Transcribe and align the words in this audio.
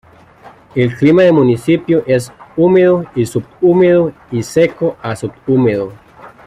El 0.73 0.95
clima 0.97 1.21
del 1.21 1.33
municipio 1.33 2.03
es 2.07 2.33
húmedo 2.57 3.05
y 3.13 3.27
subhúmedo 3.27 4.13
y 4.31 4.41
seco 4.41 4.97
a 4.99 5.15
subhúmedo. 5.15 5.93